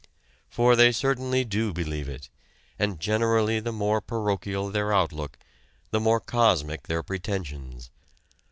For 0.49 0.75
they 0.75 0.91
certainly 0.91 1.45
do 1.45 1.71
believe 1.71 2.09
it, 2.09 2.31
and 2.79 2.99
generally 2.99 3.59
the 3.59 3.71
more 3.71 4.01
parochial 4.01 4.71
their 4.71 4.91
outlook, 4.91 5.37
the 5.91 5.99
more 5.99 6.19
cosmic 6.19 6.87
their 6.87 7.03
pretensions. 7.03 7.91